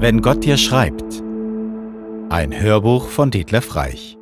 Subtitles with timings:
[0.00, 1.24] Wenn Gott dir schreibt.
[2.30, 4.17] Ein Hörbuch von Detlef Reich.